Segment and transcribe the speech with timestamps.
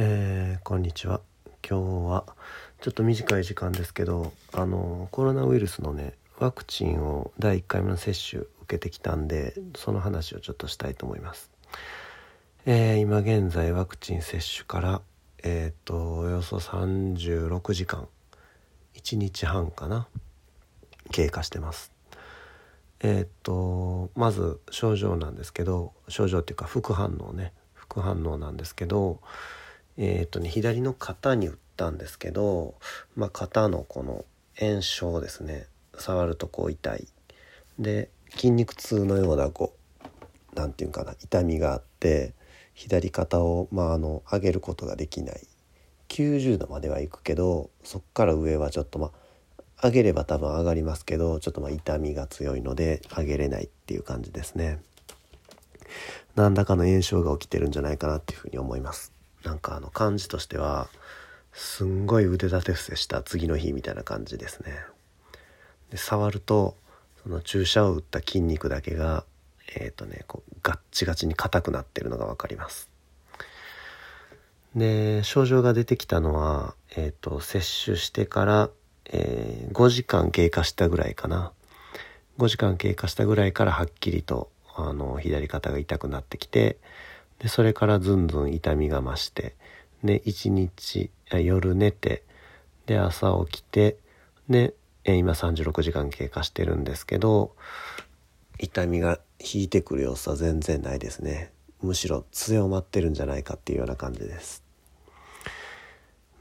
[0.00, 1.20] えー、こんにちは。
[1.68, 2.24] 今日は
[2.80, 11.50] ちょっと短い時間ですけどあのコロナウイルスのねワクチンを第1回目の接種受けてきたんでその話をちょっとしたいと思います、
[12.64, 15.02] えー、今現在ワクチン接種から
[15.42, 18.06] えっ、とおよそ36時間
[18.94, 20.06] 1日半かな
[21.10, 21.90] 経過してます。
[23.00, 29.18] えっ、とまず症状なんですけど症状っていうか副反応ね副反応なんですけど
[29.98, 32.76] えっ、とね左の肩に打ったんですけど、
[33.16, 34.24] まあ、肩のこの
[34.58, 35.66] 炎症ですね。
[35.98, 37.08] 触るとこう痛い。
[37.80, 40.08] で筋肉痛のようなこう
[40.54, 42.32] 何て言うかな痛みがあって
[42.74, 45.40] 左肩を、まあ、あの上げることができない。
[46.08, 49.10] 90度まではいくけどそっから上はちょっとま
[49.78, 54.80] あ上げれば多分上がりますけどちょっとまあ痛みが強いので上げれないっていう感じですね。
[56.36, 59.17] 何らかの炎症が起きてるんじゃないかなっていうふうに思います。
[59.44, 60.88] なんかあの感じとしては
[61.52, 64.72] すんごい腕立て伏せした次の日みたいな感じですね。
[65.90, 66.76] で触ると
[67.22, 69.24] その注射を打った筋肉だけが
[69.74, 72.90] えっ、ー、とねこうガッチガチに硬くなってるのが分かります。
[74.76, 78.70] で症状が出てきたのは、えーと、接種してから、
[79.06, 81.52] えー、5時間経過したぐらいかな。
[82.38, 86.76] 5時間経過したぐらいからはっきりとあの左肩が痛くなってきて
[87.38, 89.54] でそれからずんずん痛みが増して
[90.02, 92.22] で1日夜寝て
[92.86, 93.96] で朝起きて
[94.48, 97.54] で今36時間経過してるんですけど
[98.58, 101.52] 痛みが引いてくる様子は全然ないですね。
[101.80, 104.64] むしろ強まってるんじゃないかっていうような感じです。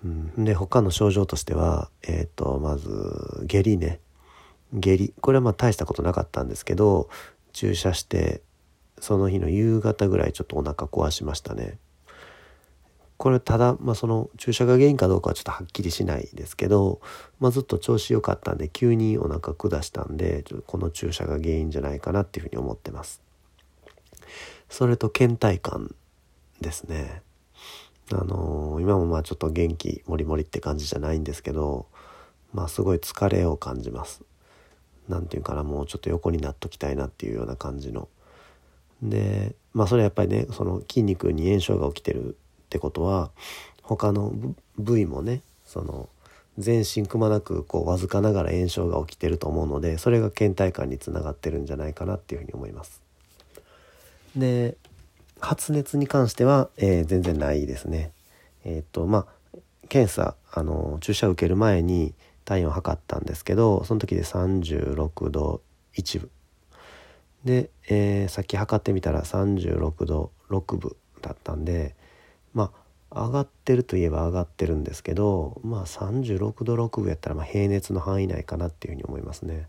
[0.03, 2.89] うん、で他の症状としては、えーとまず
[3.45, 3.99] 下痢ね。
[4.73, 5.13] 下痢。
[5.21, 7.07] これはまあ大したことなかったんですけど
[7.53, 8.41] 注射して
[8.99, 11.77] その日の夕方ぐらいちょっとお腹壊しましたね。
[13.17, 17.01] これただ、まあ、その注射が原因かどうかはちょっとはっきりしないですけど、
[17.39, 23.21] まあ、ずっと調子良かったんで急にお腹下したんでこの注射が原因じゃないかなっていうふうに思ってます。
[24.69, 25.95] それと倦怠感
[26.61, 27.23] ですね。
[28.11, 31.87] あのー、今もまあちょっと元気もりもりって感じじゃないんですけど
[32.53, 34.21] まあすごい疲れを感じます。
[35.09, 38.09] 何て言うかなもうちょっと横になっときたいなっていうような感じの。
[39.01, 43.31] でまあそれはやっぱりねその筋肉に炎症が起きてるってことは
[43.83, 44.33] 他の
[44.77, 46.09] 部位もねその
[46.57, 53.01] 全身くまなくこうわずかながら炎症が起きてると思うのでそれが倦怠感につながってるんじゃないかなっていうふうに思います。
[54.35, 54.75] で
[55.39, 58.11] 発熱に関しては、えー、全然ないですね。
[58.65, 65.61] えっ、とまあ検査あの注射を受ける前に体温を測ったんですけどその時で36度
[65.95, 66.29] 1分
[67.47, 71.95] で、えー、さっき測ってみたら36度6分だったんで
[72.53, 72.71] ま
[73.09, 79.67] あ上がってるといえば上がってるんですけどまあ36度6分やったらま平熱の範囲内かなっていうふうに思いますね。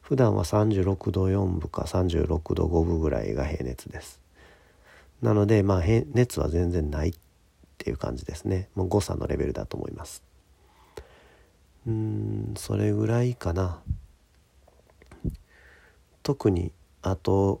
[0.00, 4.20] 普段は36度4分か36度5分ぐらいが平熱です。
[5.20, 7.14] なのでまあ熱は全然ないっ
[7.78, 8.68] ていう感じですね。
[8.74, 10.24] もう誤差のレベルだと思います。
[11.86, 13.80] うんそれぐらいかな。
[16.22, 17.60] 特にあと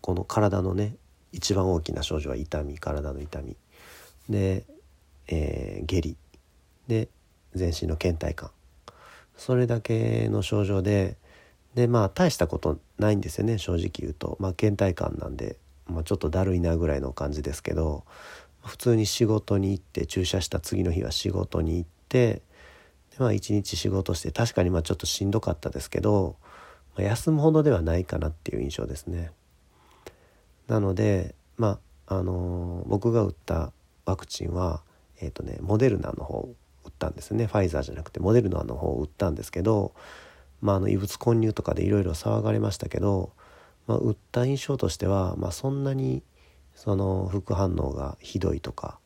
[0.00, 0.96] この体のね
[1.32, 3.56] 一番大きな症状は痛み体の痛み。
[4.28, 4.64] で、
[5.28, 6.16] えー、下痢。
[6.88, 7.08] で
[7.54, 8.50] 全身の倦怠感。
[9.36, 11.16] それだけの症状で
[11.74, 18.04] でまあ大したことないんですよね正直言うと、まあ、倦怠感なんで、まあ、ちょっとだるいなぐらいの感じですけど
[18.64, 22.42] 普通に仕事に行って注射した次の日は仕事に行って
[23.10, 26.36] でまあ日仕事して確かにまあちょっとしんどかったですけど
[26.96, 29.30] ま、休むほどではないかなっていう印象ですね。
[30.66, 33.72] なのでまああのー、僕が打った
[34.04, 34.82] ワクチンは
[35.20, 39.92] えっ、ー、とねモデルナの方を打ったんですねファイザーじゃなくてモデルナの方を打ったんですけど、
[40.60, 43.32] まあ、あの異物混入とかでいろいろ騒がれましたけど、
[43.86, 46.22] まあ、打った印象としては、まあ、そんなに
[46.74, 48.98] その副反応がひどいとか、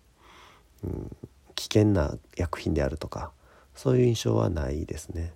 [0.84, 1.16] うん、
[1.54, 3.32] 危険な薬品であるとか
[3.74, 5.32] そういう印象はないですね。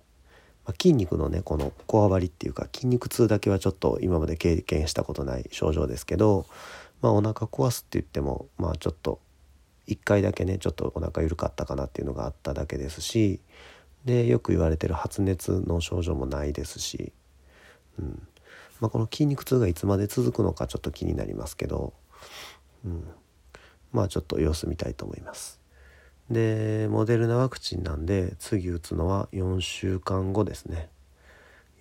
[0.65, 6.45] まあ、筋肉のねこのこわばりっていうか筋肉痛だけはちょっと今まで経験したことない症状ですけど、
[7.01, 9.19] まあ、お腹壊すって言ってもまあちょっと
[9.87, 13.39] 1回だけねちょっとお腹緩かったかなっていうのがあっただけですし
[14.05, 17.13] でよく言われてる発熱の症状もないですし、
[17.99, 18.27] うん
[18.79, 21.93] まあ、この筋肉痛がいつまで続くのかちょっと気になりますけど、
[22.85, 23.03] うん、
[23.91, 25.64] まあちょっと様子見たいと思います。
[26.29, 30.89] でモデルナワクチンなんで次打つのは4週間後ですね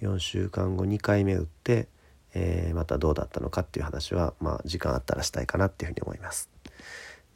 [0.02, 1.88] 4週間後2回目打って、
[2.35, 6.50] えー、またどうだったのかっていう話は、まあ、時間あったらしたいかなっていうふうに思います。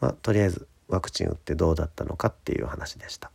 [0.01, 3.31] まあ、とりあえずワクチン打ってどうだったのかっていう話でした。